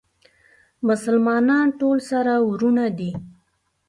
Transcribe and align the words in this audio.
مسلمانان 0.87 1.67
ټول 1.79 1.97
سره 2.09 2.33
وروڼه 2.49 2.85
دي 2.97 3.11